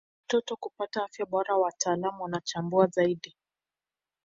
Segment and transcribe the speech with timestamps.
[0.25, 3.35] mtoto kupata afya bora wataalam wanachambua zaidi